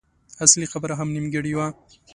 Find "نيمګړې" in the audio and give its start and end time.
1.15-1.53